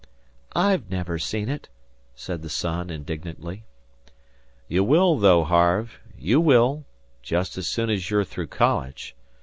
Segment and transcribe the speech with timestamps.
[0.55, 1.69] "I've never seen it,"
[2.15, 3.65] said the son, indignantly.
[4.67, 5.99] "You will, though, Harve.
[6.17, 6.85] You will
[7.21, 9.15] just as soon as you're through college.